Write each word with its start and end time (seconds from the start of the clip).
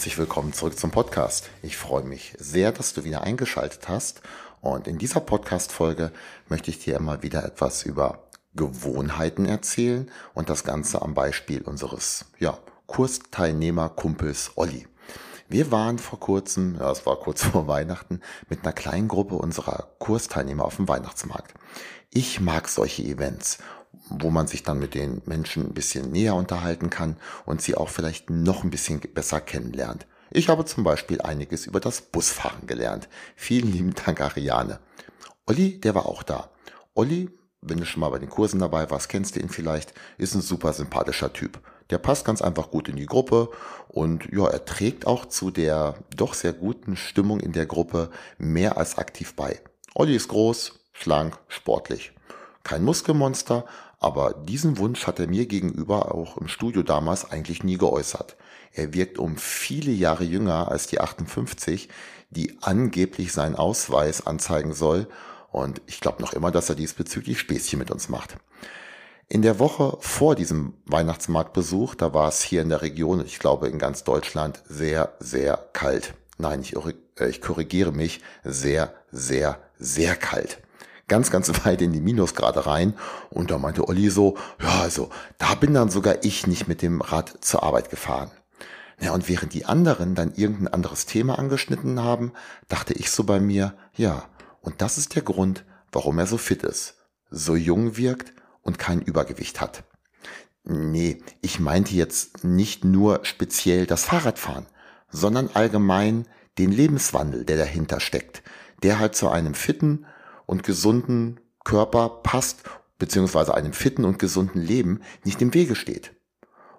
Herzlich 0.00 0.16
willkommen 0.16 0.54
zurück 0.54 0.78
zum 0.78 0.90
Podcast. 0.90 1.50
Ich 1.60 1.76
freue 1.76 2.04
mich 2.04 2.32
sehr, 2.38 2.72
dass 2.72 2.94
du 2.94 3.04
wieder 3.04 3.20
eingeschaltet 3.22 3.86
hast. 3.90 4.22
Und 4.62 4.88
in 4.88 4.96
dieser 4.96 5.20
Podcast-Folge 5.20 6.10
möchte 6.48 6.70
ich 6.70 6.78
dir 6.78 6.96
immer 6.96 7.22
wieder 7.22 7.44
etwas 7.44 7.82
über 7.82 8.30
Gewohnheiten 8.54 9.44
erzählen 9.44 10.10
und 10.32 10.48
das 10.48 10.64
Ganze 10.64 11.02
am 11.02 11.12
Beispiel 11.12 11.60
unseres 11.60 12.24
ja, 12.38 12.58
Kursteilnehmer-Kumpels 12.86 14.52
Olli. 14.54 14.88
Wir 15.50 15.70
waren 15.70 15.98
vor 15.98 16.18
kurzem, 16.18 16.76
ja, 16.80 16.90
es 16.90 17.04
war 17.04 17.16
kurz 17.16 17.44
vor 17.52 17.68
Weihnachten, 17.68 18.22
mit 18.48 18.62
einer 18.62 18.72
kleinen 18.72 19.06
Gruppe 19.06 19.34
unserer 19.34 19.90
Kursteilnehmer 19.98 20.64
auf 20.64 20.76
dem 20.76 20.88
Weihnachtsmarkt. 20.88 21.52
Ich 22.08 22.40
mag 22.40 22.70
solche 22.70 23.02
Events 23.02 23.58
wo 24.08 24.30
man 24.30 24.46
sich 24.46 24.62
dann 24.62 24.78
mit 24.78 24.94
den 24.94 25.22
Menschen 25.26 25.66
ein 25.66 25.74
bisschen 25.74 26.10
näher 26.10 26.34
unterhalten 26.34 26.90
kann 26.90 27.16
und 27.46 27.62
sie 27.62 27.74
auch 27.76 27.88
vielleicht 27.88 28.30
noch 28.30 28.64
ein 28.64 28.70
bisschen 28.70 29.00
besser 29.00 29.40
kennenlernt. 29.40 30.06
Ich 30.30 30.48
habe 30.48 30.64
zum 30.64 30.84
Beispiel 30.84 31.20
einiges 31.20 31.66
über 31.66 31.80
das 31.80 32.00
Busfahren 32.00 32.66
gelernt. 32.66 33.08
Vielen 33.34 33.72
lieben 33.72 33.94
Dank, 33.94 34.20
Ariane. 34.20 34.78
Olli, 35.46 35.80
der 35.80 35.94
war 35.94 36.06
auch 36.06 36.22
da. 36.22 36.50
Olli, 36.94 37.30
wenn 37.62 37.78
du 37.78 37.84
schon 37.84 38.00
mal 38.00 38.10
bei 38.10 38.18
den 38.18 38.30
Kursen 38.30 38.60
dabei 38.60 38.88
warst, 38.90 39.08
kennst 39.08 39.36
du 39.36 39.40
ihn 39.40 39.48
vielleicht, 39.48 39.92
ist 40.18 40.34
ein 40.34 40.40
super 40.40 40.72
sympathischer 40.72 41.32
Typ. 41.32 41.60
Der 41.90 41.98
passt 41.98 42.24
ganz 42.24 42.40
einfach 42.40 42.70
gut 42.70 42.88
in 42.88 42.96
die 42.96 43.06
Gruppe 43.06 43.50
und 43.88 44.28
ja, 44.32 44.46
er 44.46 44.64
trägt 44.64 45.06
auch 45.06 45.26
zu 45.26 45.50
der 45.50 45.96
doch 46.14 46.34
sehr 46.34 46.52
guten 46.52 46.96
Stimmung 46.96 47.40
in 47.40 47.52
der 47.52 47.66
Gruppe 47.66 48.10
mehr 48.38 48.78
als 48.78 48.96
aktiv 48.98 49.34
bei. 49.34 49.60
Olli 49.94 50.14
ist 50.14 50.28
groß, 50.28 50.78
schlank, 50.92 51.36
sportlich. 51.48 52.12
Kein 52.62 52.84
Muskelmonster, 52.84 53.64
aber 54.00 54.34
diesen 54.34 54.78
Wunsch 54.78 55.06
hat 55.06 55.20
er 55.20 55.28
mir 55.28 55.46
gegenüber 55.46 56.14
auch 56.14 56.38
im 56.38 56.48
Studio 56.48 56.82
damals 56.82 57.30
eigentlich 57.30 57.62
nie 57.62 57.76
geäußert. 57.76 58.36
Er 58.72 58.94
wirkt 58.94 59.18
um 59.18 59.36
viele 59.36 59.90
Jahre 59.90 60.24
jünger 60.24 60.70
als 60.70 60.86
die 60.86 61.00
58, 61.00 61.88
die 62.30 62.58
angeblich 62.62 63.32
seinen 63.32 63.56
Ausweis 63.56 64.26
anzeigen 64.26 64.72
soll. 64.72 65.06
Und 65.52 65.82
ich 65.86 66.00
glaube 66.00 66.22
noch 66.22 66.32
immer, 66.32 66.50
dass 66.50 66.68
er 66.68 66.76
diesbezüglich 66.76 67.38
Späßchen 67.40 67.78
mit 67.78 67.90
uns 67.90 68.08
macht. 68.08 68.36
In 69.28 69.42
der 69.42 69.58
Woche 69.58 69.96
vor 70.00 70.34
diesem 70.34 70.74
Weihnachtsmarktbesuch, 70.86 71.94
da 71.94 72.14
war 72.14 72.28
es 72.28 72.42
hier 72.42 72.62
in 72.62 72.68
der 72.68 72.82
Region, 72.82 73.24
ich 73.24 73.38
glaube 73.38 73.68
in 73.68 73.78
ganz 73.78 74.04
Deutschland, 74.04 74.62
sehr, 74.68 75.14
sehr 75.20 75.56
kalt. 75.72 76.14
Nein, 76.38 76.62
ich, 76.62 76.74
äh, 76.76 77.28
ich 77.28 77.40
korrigiere 77.40 77.92
mich, 77.92 78.22
sehr, 78.44 78.94
sehr, 79.12 79.58
sehr 79.78 80.16
kalt 80.16 80.58
ganz, 81.10 81.30
ganz 81.30 81.48
weit 81.66 81.82
in 81.82 81.92
die 81.92 82.00
Minusgrade 82.00 82.64
rein. 82.64 82.94
Und 83.28 83.50
da 83.50 83.58
meinte 83.58 83.86
Olli 83.86 84.08
so, 84.08 84.38
ja, 84.62 84.80
also, 84.80 85.10
da 85.36 85.54
bin 85.54 85.74
dann 85.74 85.90
sogar 85.90 86.24
ich 86.24 86.46
nicht 86.46 86.68
mit 86.68 86.80
dem 86.80 87.02
Rad 87.02 87.36
zur 87.42 87.62
Arbeit 87.62 87.90
gefahren. 87.90 88.30
Ja, 88.98 89.12
und 89.12 89.28
während 89.28 89.52
die 89.52 89.66
anderen 89.66 90.14
dann 90.14 90.32
irgendein 90.34 90.68
anderes 90.68 91.06
Thema 91.06 91.38
angeschnitten 91.38 92.02
haben, 92.02 92.32
dachte 92.68 92.94
ich 92.94 93.10
so 93.10 93.24
bei 93.24 93.40
mir, 93.40 93.74
ja, 93.94 94.24
und 94.60 94.82
das 94.82 94.98
ist 94.98 95.14
der 95.14 95.22
Grund, 95.22 95.64
warum 95.90 96.18
er 96.18 96.26
so 96.26 96.38
fit 96.38 96.62
ist, 96.62 96.96
so 97.30 97.56
jung 97.56 97.96
wirkt 97.96 98.32
und 98.62 98.78
kein 98.78 99.00
Übergewicht 99.00 99.60
hat. 99.60 99.84
Nee, 100.64 101.22
ich 101.40 101.58
meinte 101.58 101.94
jetzt 101.94 102.44
nicht 102.44 102.84
nur 102.84 103.20
speziell 103.22 103.86
das 103.86 104.04
Fahrradfahren, 104.04 104.66
sondern 105.08 105.48
allgemein 105.54 106.26
den 106.58 106.70
Lebenswandel, 106.70 107.46
der 107.46 107.56
dahinter 107.56 108.00
steckt, 108.00 108.42
der 108.82 108.98
halt 108.98 109.16
zu 109.16 109.30
einem 109.30 109.54
fitten, 109.54 110.04
und 110.50 110.64
gesunden 110.64 111.38
Körper 111.62 112.08
passt, 112.24 112.64
beziehungsweise 112.98 113.54
einem 113.54 113.72
fitten 113.72 114.04
und 114.04 114.18
gesunden 114.18 114.60
Leben 114.60 115.00
nicht 115.22 115.40
im 115.40 115.54
Wege 115.54 115.76
steht. 115.76 116.12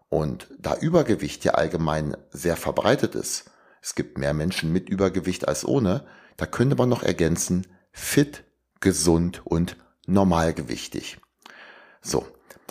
Und 0.09 0.49
da 0.59 0.75
Übergewicht 0.75 1.45
ja 1.45 1.53
allgemein 1.53 2.17
sehr 2.31 2.57
verbreitet 2.57 3.15
ist, 3.15 3.49
es 3.81 3.95
gibt 3.95 4.17
mehr 4.17 4.33
Menschen 4.33 4.73
mit 4.73 4.89
Übergewicht 4.89 5.47
als 5.47 5.63
ohne, 5.65 6.05
da 6.35 6.45
könnte 6.47 6.75
man 6.75 6.89
noch 6.89 7.01
ergänzen, 7.01 7.65
fit, 7.93 8.43
gesund 8.81 9.41
und 9.45 9.77
normalgewichtig. 10.05 11.19
So, 12.01 12.27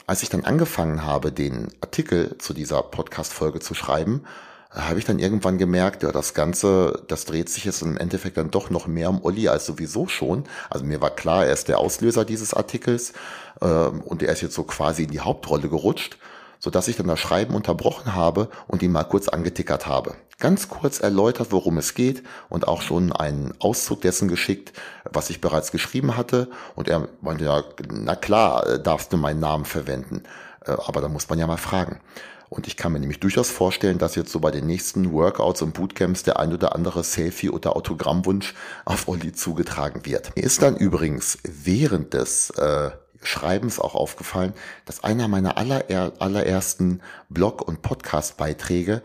als 0.07 0.23
ich 0.23 0.29
dann 0.29 0.45
angefangen 0.45 1.03
habe, 1.03 1.33
den 1.33 1.69
Artikel 1.81 2.37
zu 2.37 2.53
dieser 2.53 2.83
Podcast-Folge 2.83 3.61
zu 3.61 3.73
schreiben, 3.73 4.27
habe 4.71 5.01
ich 5.01 5.05
dann 5.05 5.19
irgendwann 5.19 5.59
gemerkt, 5.59 6.05
ja, 6.05 6.13
das 6.13 6.33
Ganze, 6.33 7.03
das 7.09 7.25
dreht 7.25 7.49
sich 7.49 7.65
jetzt 7.65 7.83
im 7.83 7.97
Endeffekt 7.97 8.37
dann 8.37 8.51
doch 8.53 8.71
noch 8.71 8.87
mehr 8.87 9.11
um 9.11 9.25
Olli 9.25 9.49
als 9.49 9.67
sowieso 9.67 10.07
schon. 10.07 10.45
Also 10.69 10.85
mir 10.85 11.01
war 11.01 11.11
klar, 11.11 11.47
er 11.47 11.53
ist 11.53 11.69
der 11.69 11.79
Auslöser 11.79 12.25
dieses 12.25 12.55
Artikels 12.55 13.13
ähm, 13.61 14.01
und 14.03 14.23
er 14.23 14.33
ist 14.33 14.43
jetzt 14.43 14.55
so 14.55 14.63
quasi 14.63 15.05
in 15.05 15.11
die 15.11 15.21
Hauptrolle 15.21 15.69
gerutscht, 15.69 16.19
so 16.61 16.71
dass 16.71 16.87
ich 16.87 16.97
dann 16.97 17.09
das 17.09 17.19
Schreiben 17.19 17.55
unterbrochen 17.55 18.15
habe 18.15 18.49
und 18.69 18.83
ihn 18.83 18.93
mal 18.93 19.05
kurz 19.05 19.29
angetickert 19.29 19.89
habe. 19.89 20.15
Ganz 20.39 20.69
kurz 20.69 21.01
erläutert, 21.01 21.49
worum 21.51 21.77
es 21.77 21.95
geht 21.95 22.23
und 22.49 22.69
auch 22.69 22.81
schon 22.81 23.13
einen 23.13 23.53
Auszug 23.59 24.03
dessen 24.03 24.29
geschickt, 24.29 24.73
was 25.05 25.31
ich 25.31 25.41
bereits 25.41 25.73
geschrieben 25.73 26.17
hatte. 26.17 26.49
Und 26.77 26.89
er 26.89 27.09
meinte 27.21 27.45
ja, 27.45 27.65
na 27.91 28.15
klar, 28.15 28.67
äh, 28.67 28.83
darfst 28.83 29.13
du 29.13 29.17
meinen 29.17 29.41
Namen 29.41 29.65
verwenden. 29.65 30.23
Äh, 30.65 30.77
aber 30.87 31.01
da 31.01 31.09
muss 31.09 31.29
man 31.29 31.41
ja 31.41 31.47
mal 31.49 31.57
fragen. 31.57 32.01
Und 32.51 32.67
ich 32.67 32.77
kann 32.77 32.93
mir 32.93 32.99
nämlich 32.99 33.21
durchaus 33.21 33.49
vorstellen, 33.49 33.99
dass 33.99 34.17
jetzt 34.17 34.33
so 34.33 34.41
bei 34.41 34.51
den 34.51 34.67
nächsten 34.67 35.13
Workouts 35.13 35.63
und 35.63 35.73
Bootcamps 35.73 36.25
der 36.25 36.41
ein 36.41 36.53
oder 36.53 36.75
andere 36.75 37.05
Selfie 37.05 37.49
oder 37.49 37.77
Autogrammwunsch 37.77 38.55
auf 38.85 39.07
Olli 39.07 39.33
zugetragen 39.33 40.05
wird. 40.05 40.35
Mir 40.35 40.43
ist 40.43 40.61
dann 40.61 40.77
übrigens 40.77 41.39
während 41.45 42.13
des 42.13 42.51
äh, 42.51 42.91
Schreibens 43.23 43.79
auch 43.79 43.95
aufgefallen, 43.95 44.53
dass 44.85 45.05
einer 45.05 45.29
meiner 45.29 45.59
aller, 45.59 45.85
allerersten 46.19 47.03
Blog- 47.29 47.67
und 47.67 47.83
Podcast-Beiträge 47.83 49.03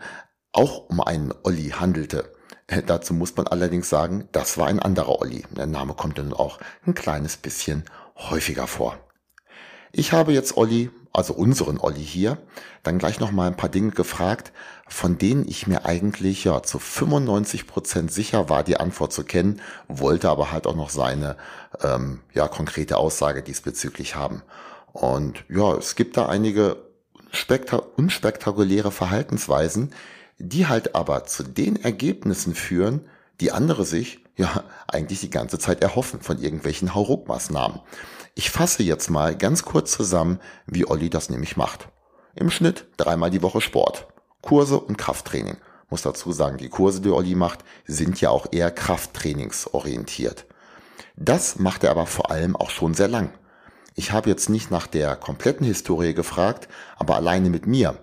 auch 0.50 0.88
um 0.88 1.00
einen 1.00 1.32
Olli 1.44 1.68
handelte. 1.68 2.32
Äh, 2.66 2.82
dazu 2.82 3.14
muss 3.14 3.36
man 3.36 3.46
allerdings 3.46 3.88
sagen, 3.88 4.28
das 4.32 4.58
war 4.58 4.66
ein 4.66 4.80
anderer 4.80 5.20
Olli. 5.20 5.44
Der 5.56 5.66
Name 5.66 5.94
kommt 5.94 6.18
dann 6.18 6.32
auch 6.32 6.58
ein 6.84 6.94
kleines 6.94 7.36
bisschen 7.36 7.84
häufiger 8.16 8.66
vor. 8.66 8.98
Ich 9.92 10.12
habe 10.12 10.32
jetzt 10.32 10.56
Olli 10.56 10.90
also 11.16 11.32
unseren 11.32 11.78
Olli 11.78 12.04
hier, 12.04 12.36
dann 12.82 12.98
gleich 12.98 13.20
noch 13.20 13.30
mal 13.30 13.46
ein 13.46 13.56
paar 13.56 13.70
Dinge 13.70 13.92
gefragt, 13.92 14.52
von 14.86 15.16
denen 15.16 15.48
ich 15.48 15.66
mir 15.66 15.86
eigentlich 15.86 16.44
ja 16.44 16.62
zu 16.62 16.78
95 16.78 17.66
Prozent 17.66 18.12
sicher 18.12 18.50
war, 18.50 18.62
die 18.62 18.76
Antwort 18.76 19.14
zu 19.14 19.24
kennen, 19.24 19.62
wollte 19.88 20.28
aber 20.28 20.52
halt 20.52 20.66
auch 20.66 20.76
noch 20.76 20.90
seine 20.90 21.36
ähm, 21.82 22.20
ja 22.34 22.48
konkrete 22.48 22.98
Aussage 22.98 23.42
diesbezüglich 23.42 24.14
haben. 24.14 24.42
Und 24.92 25.44
ja, 25.48 25.74
es 25.74 25.94
gibt 25.94 26.18
da 26.18 26.26
einige 26.26 26.76
unspektakuläre 27.96 28.90
Verhaltensweisen, 28.90 29.94
die 30.38 30.66
halt 30.66 30.94
aber 30.94 31.24
zu 31.24 31.44
den 31.44 31.76
Ergebnissen 31.82 32.54
führen, 32.54 33.08
die 33.40 33.52
andere 33.52 33.84
sich 33.84 34.20
ja 34.36 34.64
eigentlich 34.88 35.20
die 35.20 35.30
ganze 35.30 35.58
Zeit 35.58 35.82
erhoffen 35.82 36.20
von 36.20 36.38
irgendwelchen 36.38 36.94
Hauruck-Maßnahmen. 36.94 37.80
Ich 38.34 38.50
fasse 38.50 38.82
jetzt 38.82 39.10
mal 39.10 39.36
ganz 39.36 39.64
kurz 39.64 39.92
zusammen, 39.92 40.40
wie 40.66 40.86
Olli 40.86 41.08
das 41.08 41.30
nämlich 41.30 41.56
macht. 41.56 41.88
Im 42.34 42.50
Schnitt 42.50 42.86
dreimal 42.98 43.30
die 43.30 43.42
Woche 43.42 43.62
Sport, 43.62 44.06
Kurse 44.42 44.78
und 44.78 44.98
Krafttraining. 44.98 45.56
Muss 45.88 46.02
dazu 46.02 46.32
sagen, 46.32 46.58
die 46.58 46.68
Kurse, 46.68 47.00
die 47.00 47.10
Olli 47.10 47.34
macht, 47.34 47.60
sind 47.86 48.20
ja 48.20 48.30
auch 48.30 48.46
eher 48.50 48.70
Krafttrainingsorientiert. 48.70 50.44
Das 51.16 51.58
macht 51.58 51.84
er 51.84 51.92
aber 51.92 52.06
vor 52.06 52.30
allem 52.30 52.56
auch 52.56 52.70
schon 52.70 52.92
sehr 52.92 53.08
lang. 53.08 53.32
Ich 53.94 54.12
habe 54.12 54.28
jetzt 54.28 54.50
nicht 54.50 54.70
nach 54.70 54.86
der 54.86 55.16
kompletten 55.16 55.66
Historie 55.66 56.12
gefragt, 56.12 56.68
aber 56.96 57.16
alleine 57.16 57.48
mit 57.48 57.66
mir, 57.66 57.96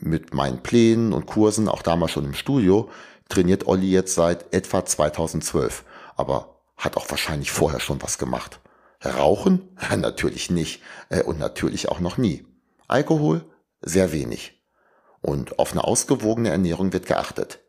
mit 0.00 0.34
meinen 0.34 0.62
Plänen 0.62 1.12
und 1.12 1.26
Kursen, 1.26 1.68
auch 1.68 1.82
damals 1.82 2.10
schon 2.10 2.24
im 2.24 2.34
Studio, 2.34 2.90
trainiert 3.28 3.66
Olli 3.66 3.90
jetzt 3.90 4.14
seit 4.14 4.52
etwa 4.52 4.84
2012, 4.84 5.84
aber 6.16 6.56
hat 6.76 6.96
auch 6.96 7.10
wahrscheinlich 7.10 7.50
vorher 7.50 7.80
schon 7.80 8.02
was 8.02 8.18
gemacht. 8.18 8.60
Rauchen? 9.04 9.76
Natürlich 9.96 10.50
nicht. 10.50 10.82
Äh, 11.08 11.22
und 11.22 11.38
natürlich 11.38 11.88
auch 11.88 12.00
noch 12.00 12.18
nie. 12.18 12.44
Alkohol? 12.88 13.44
Sehr 13.80 14.12
wenig. 14.12 14.60
Und 15.20 15.58
auf 15.58 15.72
eine 15.72 15.84
ausgewogene 15.84 16.50
Ernährung 16.50 16.92
wird 16.92 17.06
geachtet. 17.06 17.60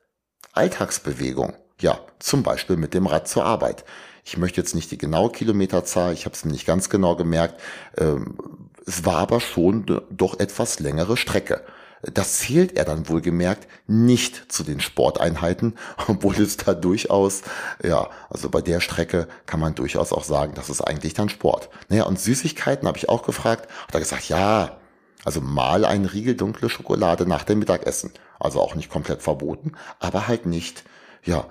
Alltagsbewegung? 0.54 1.54
Ja, 1.82 2.00
zum 2.20 2.44
Beispiel 2.44 2.78
mit 2.78 2.94
dem 2.94 3.08
Rad 3.08 3.28
zur 3.28 3.46
Arbeit. 3.46 3.86
Ich 4.26 4.38
möchte 4.38 4.62
jetzt 4.62 4.76
nicht 4.76 4.92
die 4.92 4.98
genaue 4.98 5.32
Kilometerzahl, 5.32 6.14
ich 6.14 6.26
habe 6.26 6.36
es 6.36 6.46
mir 6.46 6.52
nicht 6.52 6.66
ganz 6.66 6.90
genau 6.90 7.16
gemerkt. 7.16 7.60
Ähm, 7.98 8.38
es 8.86 9.06
war 9.06 9.18
aber 9.18 9.40
schon 9.40 9.86
doch 10.10 10.40
etwas 10.40 10.80
längere 10.80 11.16
Strecke. 11.16 11.64
Das 12.02 12.40
zählt 12.40 12.78
er 12.78 12.86
dann 12.86 13.10
wohlgemerkt 13.10 13.68
nicht 13.88 14.52
zu 14.52 14.64
den 14.64 14.80
Sporteinheiten, 14.80 15.78
obwohl 16.08 16.36
es 16.40 16.58
da 16.58 16.74
durchaus, 16.74 17.42
ja, 17.84 18.10
also 18.30 18.50
bei 18.50 18.62
der 18.62 18.80
Strecke 18.80 19.28
kann 19.46 19.60
man 19.60 19.76
durchaus 19.76 20.14
auch 20.14 20.24
sagen, 20.24 20.54
das 20.56 20.70
ist 20.70 20.82
eigentlich 20.82 21.14
dann 21.14 21.30
Sport. 21.30 21.70
Naja, 21.90 22.04
und 22.04 22.20
Süßigkeiten 22.20 22.88
habe 22.88 22.98
ich 22.98 23.10
auch 23.10 23.24
gefragt, 23.24 23.70
hat 23.88 23.94
er 23.94 24.00
gesagt, 24.00 24.30
ja, 24.30 24.78
also 25.26 25.42
mal 25.42 25.84
ein 25.84 26.06
Riegel 26.06 26.36
dunkle 26.36 26.70
Schokolade 26.70 27.26
nach 27.26 27.44
dem 27.44 27.60
Mittagessen. 27.60 28.14
Also 28.40 28.62
auch 28.62 28.76
nicht 28.76 28.90
komplett 28.90 29.22
verboten, 29.22 29.74
aber 30.00 30.28
halt 30.28 30.46
nicht, 30.46 30.84
ja, 31.24 31.46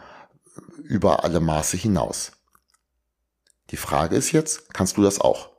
über 0.82 1.24
alle 1.24 1.40
Maße 1.40 1.76
hinaus. 1.76 2.32
Die 3.70 3.76
Frage 3.76 4.16
ist 4.16 4.32
jetzt, 4.32 4.72
kannst 4.72 4.96
du 4.96 5.02
das 5.02 5.20
auch? 5.20 5.50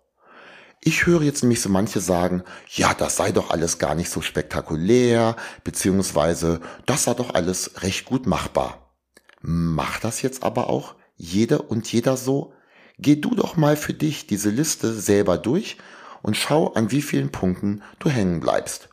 Ich 0.82 1.06
höre 1.06 1.24
jetzt 1.24 1.44
nämlich 1.44 1.62
so 1.62 1.70
manche 1.70 2.00
sagen, 2.00 2.44
ja, 2.70 2.94
das 2.94 3.18
sei 3.18 3.32
doch 3.32 3.50
alles 3.50 3.80
gar 3.80 3.96
nicht 3.96 4.10
so 4.10 4.22
spektakulär, 4.22 5.36
beziehungsweise 5.64 6.62
das 6.86 7.04
sei 7.04 7.14
doch 7.14 7.34
alles 7.34 7.84
recht 7.84 8.06
gut 8.06 8.26
machbar. 8.26 8.96
Macht 9.42 10.04
das 10.04 10.22
jetzt 10.22 10.44
aber 10.44 10.70
auch 10.70 10.96
jede 11.16 11.62
und 11.62 11.92
jeder 11.92 12.16
so? 12.16 12.54
Geh 12.98 13.16
du 13.16 13.36
doch 13.36 13.58
mal 13.58 13.76
für 13.76 13.94
dich 13.94 14.28
diese 14.28 14.50
Liste 14.50 14.94
selber 14.94 15.38
durch 15.38 15.78
und 16.22 16.38
schau, 16.38 16.74
an 16.74 16.92
wie 16.92 17.02
vielen 17.02 17.32
Punkten 17.32 17.82
du 18.00 18.10
hängen 18.10 18.40
bleibst. 18.40 18.90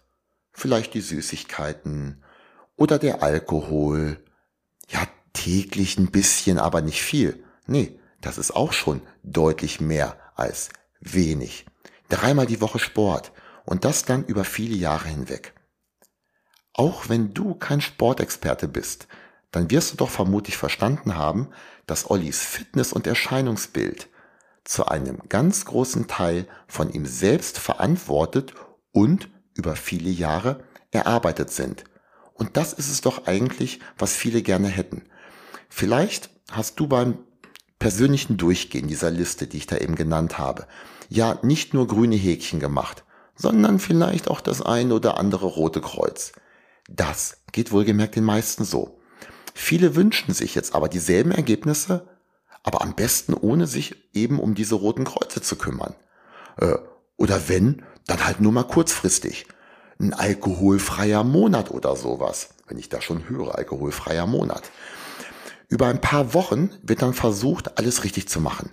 Vielleicht 0.53 0.95
die 0.95 1.01
Süßigkeiten 1.01 2.23
oder 2.77 2.99
der 2.99 3.23
Alkohol. 3.23 4.25
Ja, 4.89 5.07
täglich 5.33 5.99
ein 5.99 6.11
bisschen, 6.11 6.59
aber 6.59 6.83
nicht 6.83 7.03
viel. 7.03 7.45
Nee, 7.67 7.99
das 8.21 8.39
ist 8.39 8.55
auch 8.55 8.73
schon 8.73 9.03
deutlich 9.23 9.81
mehr 9.81 10.17
als 10.35 10.71
wenig. 11.01 11.67
Dreimal 12.09 12.47
die 12.47 12.61
Woche 12.61 12.79
Sport 12.79 13.33
und 13.65 13.85
das 13.85 14.05
dann 14.05 14.25
über 14.25 14.45
viele 14.45 14.77
Jahre 14.77 15.09
hinweg. 15.09 15.55
Auch 16.73 17.09
wenn 17.09 17.35
du 17.35 17.55
kein 17.55 17.81
Sportexperte 17.81 18.69
bist, 18.69 19.09
dann 19.51 19.71
wirst 19.71 19.93
du 19.93 19.97
doch 19.97 20.11
vermutlich 20.11 20.57
verstanden 20.57 21.17
haben, 21.17 21.49
dass 21.87 22.11
Ollis 22.11 22.43
Fitness- 22.43 22.93
und 22.93 23.07
Erscheinungsbild 23.07 24.09
zu 24.65 24.87
einem 24.87 25.23
ganz 25.29 25.65
großen 25.65 26.09
Teil 26.09 26.47
von 26.67 26.91
ihm 26.91 27.07
selbst 27.07 27.59
verantwortet 27.59 28.53
und 28.93 29.29
über 29.55 29.77
viele 29.77 30.11
Jahre 30.11 30.65
erarbeitet 30.91 31.51
sind. 31.51 31.85
Und 32.35 32.57
das 32.57 32.73
ist 32.73 32.91
es 32.91 33.01
doch 33.01 33.27
eigentlich, 33.27 33.81
was 33.97 34.15
viele 34.15 34.43
gerne 34.43 34.69
hätten. 34.69 35.03
Vielleicht 35.69 36.31
hast 36.51 36.79
du 36.79 36.87
beim 36.87 37.19
persönlichen 37.87 38.37
Durchgehen 38.37 38.89
dieser 38.89 39.13
Liste, 39.13 39.47
die 39.47 39.59
ich 39.59 39.69
da 39.69 39.77
eben 39.77 39.95
genannt 39.95 40.39
habe, 40.39 40.67
ja 41.09 41.39
nicht 41.43 41.73
nur 41.73 41.87
grüne 41.87 42.17
Häkchen 42.17 42.59
gemacht, 42.59 43.05
sondern 43.37 43.79
vielleicht 43.79 44.27
auch 44.27 44.41
das 44.41 44.61
ein 44.61 44.91
oder 44.91 45.21
andere 45.21 45.47
rote 45.47 45.81
Kreuz. 45.81 46.33
Das 46.91 47.37
geht 47.53 47.71
wohlgemerkt 47.71 48.17
den 48.17 48.25
meisten 48.25 48.65
so. 48.65 48.99
Viele 49.55 49.95
wünschen 49.95 50.35
sich 50.35 50.57
jetzt 50.57 50.75
aber 50.75 50.89
dieselben 50.89 51.31
Ergebnisse, 51.31 52.09
aber 52.65 52.83
am 52.83 52.97
besten 52.97 53.35
ohne 53.35 53.69
sich 53.69 53.95
eben 54.13 54.41
um 54.41 54.57
diese 54.57 54.75
roten 54.75 55.05
Kreuze 55.05 55.41
zu 55.41 55.55
kümmern. 55.55 55.95
Äh, 56.57 56.79
oder 57.17 57.49
wenn, 57.49 57.85
dann 58.09 58.27
halt 58.27 58.41
nur 58.41 58.51
mal 58.51 58.65
kurzfristig. 58.65 59.47
Ein 60.01 60.13
alkoholfreier 60.13 61.23
Monat 61.23 61.71
oder 61.71 61.95
sowas. 61.95 62.49
Wenn 62.67 62.79
ich 62.79 62.89
da 62.89 63.01
schon 63.01 63.29
höre, 63.29 63.55
alkoholfreier 63.55 64.27
Monat. 64.27 64.73
Über 65.69 65.89
ein 65.89 66.01
paar 66.01 66.35
Wochen 66.35 66.71
wird 66.83 67.03
dann 67.03 67.15
versucht, 67.15 67.79
alles 67.79 68.05
richtig 68.05 68.29
zu 68.29 68.41
machen. 68.41 68.71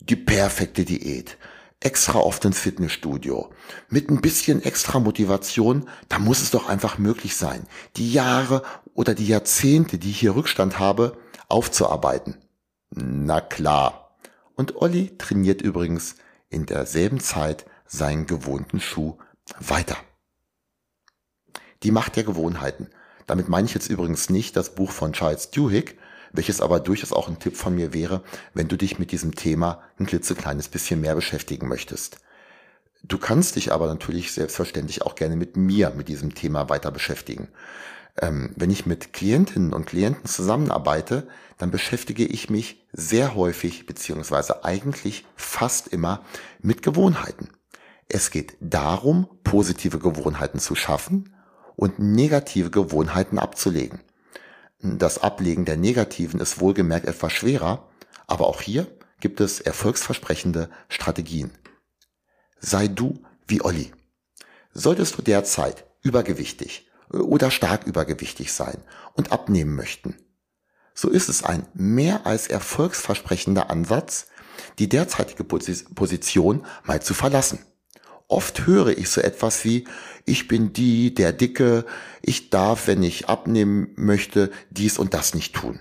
Die 0.00 0.16
perfekte 0.16 0.84
Diät. 0.84 1.36
Extra 1.80 2.18
oft 2.18 2.44
ins 2.44 2.58
Fitnessstudio. 2.58 3.50
Mit 3.88 4.10
ein 4.10 4.20
bisschen 4.20 4.62
extra 4.62 4.98
Motivation, 4.98 5.88
da 6.08 6.18
muss 6.18 6.40
es 6.42 6.50
doch 6.50 6.68
einfach 6.68 6.98
möglich 6.98 7.36
sein, 7.36 7.66
die 7.96 8.12
Jahre 8.12 8.62
oder 8.94 9.14
die 9.14 9.26
Jahrzehnte, 9.26 9.98
die 9.98 10.10
ich 10.10 10.20
hier 10.20 10.34
Rückstand 10.34 10.78
habe, 10.78 11.16
aufzuarbeiten. 11.48 12.36
Na 12.90 13.40
klar. 13.40 14.16
Und 14.54 14.76
Olli 14.76 15.16
trainiert 15.18 15.62
übrigens 15.62 16.16
in 16.48 16.66
derselben 16.66 17.20
Zeit 17.20 17.64
seinen 17.86 18.26
gewohnten 18.26 18.80
Schuh 18.80 19.18
weiter. 19.60 19.96
Die 21.82 21.92
Macht 21.92 22.16
der 22.16 22.24
Gewohnheiten. 22.24 22.88
Damit 23.26 23.48
meine 23.48 23.66
ich 23.66 23.74
jetzt 23.74 23.88
übrigens 23.88 24.30
nicht 24.30 24.56
das 24.56 24.74
Buch 24.74 24.90
von 24.90 25.12
Charles 25.12 25.50
Duhigg, 25.50 25.94
welches 26.38 26.60
aber 26.60 26.78
durchaus 26.78 27.12
auch 27.12 27.26
ein 27.26 27.40
Tipp 27.40 27.56
von 27.56 27.74
mir 27.74 27.92
wäre, 27.92 28.22
wenn 28.54 28.68
du 28.68 28.76
dich 28.76 29.00
mit 29.00 29.10
diesem 29.10 29.34
Thema 29.34 29.82
ein 29.98 30.06
klitzekleines 30.06 30.68
bisschen 30.68 31.00
mehr 31.00 31.16
beschäftigen 31.16 31.66
möchtest. 31.66 32.18
Du 33.02 33.18
kannst 33.18 33.56
dich 33.56 33.72
aber 33.72 33.88
natürlich 33.88 34.30
selbstverständlich 34.30 35.02
auch 35.02 35.16
gerne 35.16 35.34
mit 35.34 35.56
mir 35.56 35.90
mit 35.90 36.06
diesem 36.06 36.36
Thema 36.36 36.68
weiter 36.68 36.92
beschäftigen. 36.92 37.48
Ähm, 38.20 38.52
wenn 38.54 38.70
ich 38.70 38.86
mit 38.86 39.12
Klientinnen 39.12 39.72
und 39.72 39.86
Klienten 39.86 40.26
zusammenarbeite, 40.26 41.26
dann 41.58 41.72
beschäftige 41.72 42.24
ich 42.24 42.48
mich 42.50 42.86
sehr 42.92 43.34
häufig 43.34 43.86
beziehungsweise 43.86 44.64
eigentlich 44.64 45.26
fast 45.34 45.88
immer 45.88 46.22
mit 46.60 46.82
Gewohnheiten. 46.82 47.48
Es 48.08 48.30
geht 48.30 48.56
darum, 48.60 49.26
positive 49.42 49.98
Gewohnheiten 49.98 50.60
zu 50.60 50.76
schaffen 50.76 51.34
und 51.74 51.98
negative 51.98 52.70
Gewohnheiten 52.70 53.40
abzulegen. 53.40 53.98
Das 54.80 55.18
Ablegen 55.18 55.64
der 55.64 55.76
negativen 55.76 56.40
ist 56.40 56.60
wohlgemerkt 56.60 57.06
etwas 57.06 57.32
schwerer, 57.32 57.88
aber 58.26 58.46
auch 58.46 58.60
hier 58.60 58.86
gibt 59.20 59.40
es 59.40 59.60
erfolgsversprechende 59.60 60.70
Strategien. 60.88 61.50
Sei 62.60 62.86
du 62.86 63.22
wie 63.46 63.62
Olli. 63.62 63.92
Solltest 64.72 65.18
du 65.18 65.22
derzeit 65.22 65.84
übergewichtig 66.02 66.88
oder 67.10 67.50
stark 67.50 67.86
übergewichtig 67.86 68.52
sein 68.52 68.82
und 69.14 69.32
abnehmen 69.32 69.74
möchten, 69.74 70.16
so 70.94 71.08
ist 71.08 71.28
es 71.28 71.44
ein 71.44 71.66
mehr 71.74 72.26
als 72.26 72.48
erfolgsversprechender 72.48 73.70
Ansatz, 73.70 74.26
die 74.80 74.88
derzeitige 74.88 75.44
Position 75.44 76.66
mal 76.84 77.00
zu 77.00 77.14
verlassen. 77.14 77.60
Oft 78.28 78.66
höre 78.66 78.96
ich 78.96 79.08
so 79.08 79.22
etwas 79.22 79.64
wie, 79.64 79.84
ich 80.26 80.48
bin 80.48 80.74
die, 80.74 81.14
der 81.14 81.32
Dicke, 81.32 81.86
ich 82.20 82.50
darf, 82.50 82.86
wenn 82.86 83.02
ich 83.02 83.28
abnehmen 83.28 83.90
möchte, 83.96 84.50
dies 84.70 84.98
und 84.98 85.14
das 85.14 85.34
nicht 85.34 85.54
tun. 85.54 85.80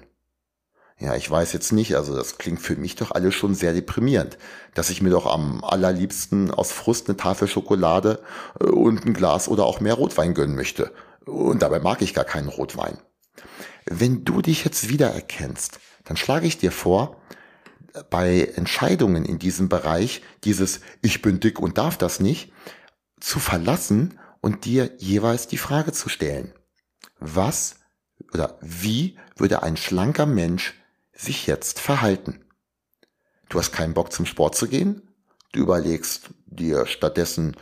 Ja, 0.99 1.15
ich 1.15 1.29
weiß 1.29 1.53
jetzt 1.53 1.73
nicht, 1.73 1.95
also 1.95 2.15
das 2.15 2.39
klingt 2.39 2.59
für 2.59 2.75
mich 2.75 2.95
doch 2.95 3.11
alles 3.11 3.35
schon 3.35 3.53
sehr 3.53 3.73
deprimierend, 3.73 4.37
dass 4.73 4.89
ich 4.89 5.01
mir 5.01 5.11
doch 5.11 5.27
am 5.27 5.63
allerliebsten 5.63 6.49
aus 6.49 6.71
Frust 6.71 7.07
eine 7.07 7.17
Tafel 7.17 7.47
Schokolade 7.47 8.19
äh, 8.59 8.63
und 8.63 9.05
ein 9.05 9.13
Glas 9.13 9.47
oder 9.47 9.65
auch 9.65 9.79
mehr 9.79 9.93
Rotwein 9.93 10.33
gönnen 10.33 10.55
möchte. 10.55 10.91
Und 11.25 11.61
dabei 11.61 11.79
mag 11.79 12.01
ich 12.01 12.15
gar 12.15 12.25
keinen 12.25 12.47
Rotwein. 12.47 12.97
Wenn 13.85 14.25
du 14.25 14.41
dich 14.41 14.63
jetzt 14.63 14.89
wiedererkennst, 14.89 15.79
dann 16.05 16.17
schlage 16.17 16.47
ich 16.47 16.57
dir 16.57 16.71
vor, 16.71 17.21
bei 18.09 18.51
Entscheidungen 18.55 19.25
in 19.25 19.39
diesem 19.39 19.69
Bereich 19.69 20.21
dieses 20.43 20.81
Ich 21.01 21.21
bin 21.21 21.39
dick 21.39 21.59
und 21.59 21.77
darf 21.77 21.97
das 21.97 22.19
nicht 22.19 22.51
zu 23.19 23.39
verlassen 23.39 24.19
und 24.41 24.65
dir 24.65 24.91
jeweils 24.97 25.47
die 25.47 25.57
Frage 25.57 25.91
zu 25.91 26.09
stellen. 26.09 26.53
Was 27.19 27.77
oder 28.33 28.57
wie 28.61 29.17
würde 29.35 29.63
ein 29.63 29.77
schlanker 29.77 30.25
Mensch 30.25 30.73
sich 31.13 31.47
jetzt 31.47 31.79
verhalten? 31.79 32.45
Du 33.49 33.59
hast 33.59 33.71
keinen 33.71 33.93
Bock 33.93 34.11
zum 34.11 34.25
Sport 34.25 34.55
zu 34.55 34.67
gehen? 34.67 35.01
Du 35.53 35.61
überlegst 35.61 36.29
dir 36.45 36.85
stattdessen, 36.85 37.55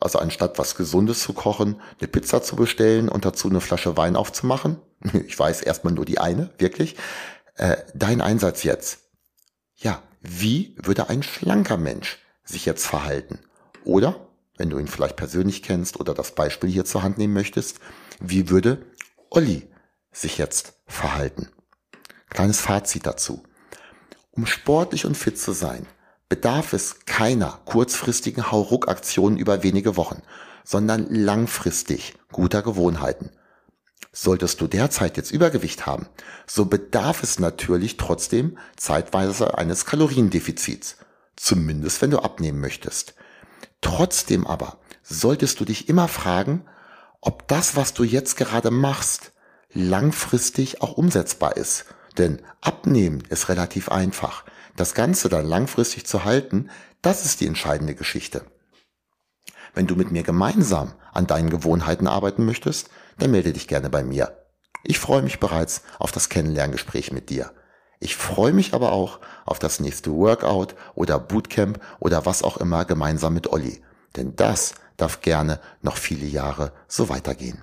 also 0.00 0.18
anstatt 0.18 0.58
was 0.58 0.76
Gesundes 0.76 1.20
zu 1.20 1.32
kochen, 1.32 1.80
eine 1.98 2.08
Pizza 2.08 2.42
zu 2.42 2.56
bestellen 2.56 3.08
und 3.08 3.24
dazu 3.24 3.48
eine 3.48 3.60
Flasche 3.60 3.96
Wein 3.96 4.16
aufzumachen? 4.16 4.78
Ich 5.26 5.36
weiß 5.36 5.62
erstmal 5.62 5.92
nur 5.92 6.04
die 6.04 6.18
eine, 6.18 6.50
wirklich. 6.58 6.96
Äh, 7.56 7.76
dein 7.92 8.20
Einsatz 8.20 8.62
jetzt. 8.62 9.01
Ja, 9.82 10.00
wie 10.20 10.76
würde 10.80 11.08
ein 11.08 11.24
schlanker 11.24 11.76
Mensch 11.76 12.18
sich 12.44 12.66
jetzt 12.66 12.86
verhalten? 12.86 13.40
Oder, 13.84 14.28
wenn 14.56 14.70
du 14.70 14.78
ihn 14.78 14.86
vielleicht 14.86 15.16
persönlich 15.16 15.64
kennst 15.64 15.98
oder 15.98 16.14
das 16.14 16.36
Beispiel 16.36 16.70
hier 16.70 16.84
zur 16.84 17.02
Hand 17.02 17.18
nehmen 17.18 17.34
möchtest, 17.34 17.80
wie 18.20 18.48
würde 18.48 18.86
Olli 19.28 19.68
sich 20.12 20.38
jetzt 20.38 20.74
verhalten? 20.86 21.48
Kleines 22.30 22.60
Fazit 22.60 23.06
dazu. 23.06 23.42
Um 24.30 24.46
sportlich 24.46 25.04
und 25.04 25.16
fit 25.16 25.36
zu 25.36 25.50
sein, 25.50 25.86
bedarf 26.28 26.74
es 26.74 27.04
keiner 27.04 27.60
kurzfristigen 27.64 28.52
Hauruck-Aktionen 28.52 29.36
über 29.36 29.64
wenige 29.64 29.96
Wochen, 29.96 30.22
sondern 30.62 31.12
langfristig 31.12 32.14
guter 32.30 32.62
Gewohnheiten. 32.62 33.30
Solltest 34.10 34.60
du 34.60 34.66
derzeit 34.66 35.16
jetzt 35.16 35.30
Übergewicht 35.30 35.86
haben, 35.86 36.06
so 36.46 36.64
bedarf 36.64 37.22
es 37.22 37.38
natürlich 37.38 37.96
trotzdem 37.96 38.58
zeitweise 38.76 39.56
eines 39.56 39.86
Kaloriendefizits, 39.86 40.96
zumindest 41.36 42.02
wenn 42.02 42.10
du 42.10 42.18
abnehmen 42.18 42.60
möchtest. 42.60 43.14
Trotzdem 43.80 44.46
aber 44.46 44.78
solltest 45.02 45.60
du 45.60 45.64
dich 45.64 45.88
immer 45.88 46.08
fragen, 46.08 46.64
ob 47.20 47.46
das, 47.48 47.76
was 47.76 47.94
du 47.94 48.04
jetzt 48.04 48.36
gerade 48.36 48.70
machst, 48.70 49.32
langfristig 49.72 50.82
auch 50.82 50.92
umsetzbar 50.92 51.56
ist. 51.56 51.86
Denn 52.18 52.42
abnehmen 52.60 53.22
ist 53.28 53.48
relativ 53.48 53.88
einfach. 53.88 54.44
Das 54.76 54.94
Ganze 54.94 55.28
dann 55.28 55.46
langfristig 55.46 56.06
zu 56.06 56.24
halten, 56.24 56.68
das 57.00 57.24
ist 57.24 57.40
die 57.40 57.46
entscheidende 57.46 57.94
Geschichte. 57.94 58.44
Wenn 59.74 59.86
du 59.86 59.96
mit 59.96 60.10
mir 60.10 60.22
gemeinsam 60.22 60.92
an 61.12 61.26
deinen 61.26 61.50
Gewohnheiten 61.50 62.06
arbeiten 62.06 62.44
möchtest, 62.44 62.90
dann 63.18 63.30
melde 63.30 63.52
dich 63.52 63.68
gerne 63.68 63.90
bei 63.90 64.02
mir. 64.02 64.36
Ich 64.84 64.98
freue 64.98 65.22
mich 65.22 65.38
bereits 65.38 65.82
auf 65.98 66.10
das 66.10 66.28
Kennenlerngespräch 66.28 67.12
mit 67.12 67.30
dir. 67.30 67.52
Ich 68.00 68.16
freue 68.16 68.52
mich 68.52 68.74
aber 68.74 68.92
auch 68.92 69.20
auf 69.46 69.60
das 69.60 69.78
nächste 69.78 70.10
Workout 70.10 70.74
oder 70.94 71.20
Bootcamp 71.20 71.80
oder 72.00 72.26
was 72.26 72.42
auch 72.42 72.56
immer 72.56 72.84
gemeinsam 72.84 73.34
mit 73.34 73.52
Olli. 73.52 73.80
Denn 74.16 74.34
das 74.34 74.74
darf 74.96 75.20
gerne 75.20 75.60
noch 75.82 75.96
viele 75.96 76.26
Jahre 76.26 76.72
so 76.88 77.08
weitergehen. 77.08 77.62